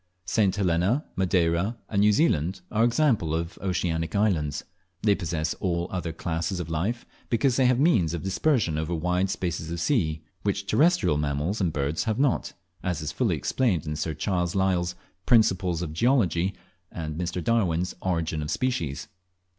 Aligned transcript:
St. 0.25 0.55
Helena, 0.55 1.05
Madeira, 1.15 1.77
and 1.87 1.99
New 2.01 2.11
Zealand 2.11 2.61
are 2.71 2.83
examples 2.83 3.35
of 3.35 3.59
oceanic 3.61 4.15
islands. 4.15 4.63
They 5.03 5.13
possess 5.13 5.53
all 5.59 5.87
other 5.91 6.11
classes 6.11 6.59
of 6.59 6.71
life, 6.71 7.05
because 7.29 7.57
these 7.57 7.67
have 7.67 7.79
means 7.79 8.15
of 8.15 8.23
dispersion 8.23 8.79
over 8.79 8.95
wide 8.95 9.29
spaces 9.29 9.69
of 9.69 9.79
sea, 9.79 10.23
which 10.41 10.65
terrestrial 10.65 11.19
mammals 11.19 11.61
and 11.61 11.71
birds 11.71 12.05
have 12.05 12.17
not, 12.17 12.53
as 12.81 13.01
is 13.03 13.11
fully 13.11 13.35
explained 13.35 13.85
in 13.85 13.95
Sir 13.95 14.15
Charles 14.15 14.55
Lyell's 14.55 14.95
"Principles 15.27 15.83
of 15.83 15.93
Geology," 15.93 16.55
and 16.91 17.15
Mr. 17.15 17.43
Darwin's 17.43 17.93
"Origin 18.01 18.41
of 18.41 18.49
Species." 18.49 19.07